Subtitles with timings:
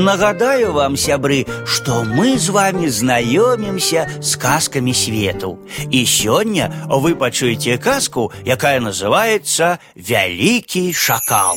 [0.00, 5.58] Нагадаю вам, сябры, что мы с вами знаёмімся с казками свету.
[5.90, 11.54] И сегодня вы пачуеце казку, якая называется «Великий шакал».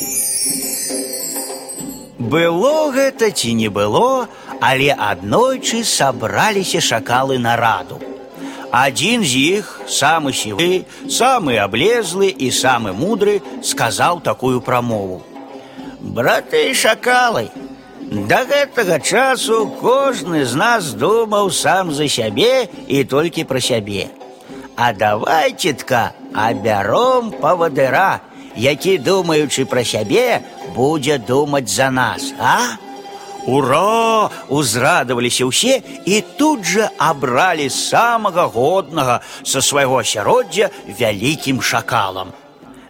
[2.20, 4.28] Было гэта ці не было,
[4.60, 8.02] але аднойчы сабраліся шакалы на раду.
[8.72, 15.24] Один з іх, самы сівы, самы аблезлы і самы мудры, сказаў такую прамову.
[16.02, 17.48] Браты шакалы,
[18.13, 24.09] да гэтага часу кожны з нас думаў сам за сябе і толькі пра сябе.
[24.77, 28.21] А давайцетка абяром павадыра,
[28.57, 30.43] які, думаючы пра сябе,
[30.75, 32.79] будзе думаць за нас, а?
[33.49, 34.29] Ура!
[34.49, 40.69] Узрадаваліся ўсе і тут жа абралі самага годнага са свайго асяроддзя
[41.01, 42.33] вялікім шакалам.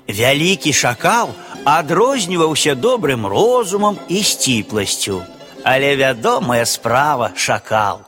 [0.08, 5.22] Вялікі шакал адрозніваўся добрым розумам і сціпласцю.
[5.64, 8.00] Але вядомая справа шакал.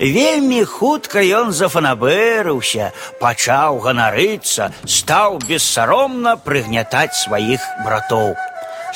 [0.00, 8.36] Вельмі хутка ён зафанабэрыўся, пачаў ганарыцца, стаў бессаромна прыгнятаць сваіх братоў.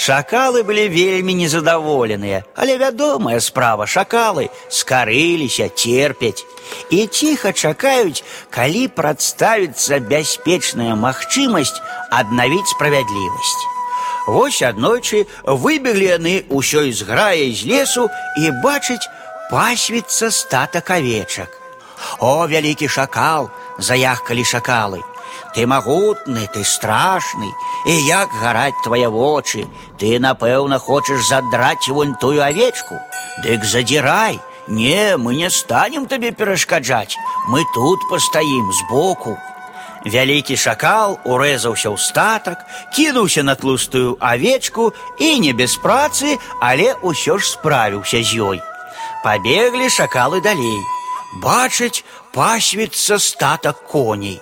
[0.01, 6.45] Шакалы былі вельмі незадаволеныя, але вядомая справа шакалы скарыліся, терпяць
[6.91, 11.77] і ціха чакаюць, калі прадставіцца бяспечная магчымасць
[12.09, 13.61] аднавіць справядлівасць.
[14.27, 18.09] Вось аднойчы выбеглі яны ўсёй зграяй з лесу
[18.39, 19.11] і бачыць
[19.51, 21.51] пасвіцца статак авечак.
[22.21, 25.03] О, вялікі шакал, заяхкалі шакалы.
[25.55, 27.51] Ты магутны, ты страшны,
[27.87, 29.67] і як гараць твае вочы,
[29.99, 33.01] ты, напэўна, хочаш задраць вунь тую авечку.
[33.43, 37.17] Дык задзірай, Не, мы не станем табе перашкаджаць.
[37.49, 39.37] Мы тут пастаім збоку.
[40.05, 42.63] Вялікі шакал урэзаўся ў статак,
[42.95, 48.63] кінуўся на тлустую авечку і не без працы, але ўсё ж справіўся з ёй.
[49.25, 50.79] Пабеглі шакалы далей.
[51.43, 54.39] Бачыць, пасвіцца статак коней.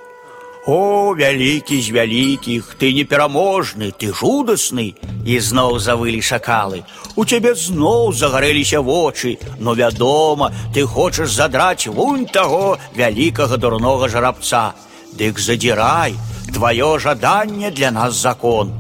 [0.69, 4.93] О, вялікі з вялікіх, ты непераможны, ты жудасны,
[5.25, 6.85] і зноў завылі шакалы.
[7.17, 14.75] У цябе зноў загарэліся вочы, но вядома, ты хочаш задраць вунь таго вялікага дурнога жарабца.
[15.17, 16.13] Дык задзірай,
[16.53, 18.77] твоё жаданне для нас закон.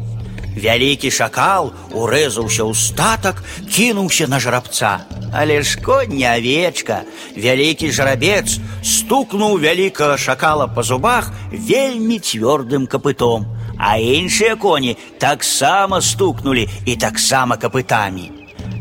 [0.59, 3.41] Вялікі шакал урэзаўся ў статак,
[3.72, 5.09] кінуўся на жарабца.
[5.32, 7.03] Але ж конь не авечка,
[7.37, 13.44] вялікі жарабец стукнуў вялікага шакала па зубах вельмі цвёрдым капытом,
[13.78, 18.32] а іншыя коні таксама стукнулі і таксама капытамі.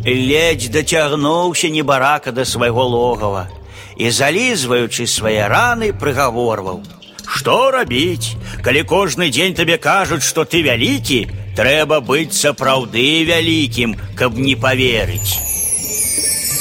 [0.05, 3.47] Ледзь дацягнуўся небарака да свайго логава
[3.97, 6.79] і залізваючы свае раны прыгаворваў:
[7.27, 11.27] Што рабіць, калі кожны дзень табе кажуць, што ты вялікі,
[11.59, 15.50] трэба быць сапраўды вялікім, каб не паверыць.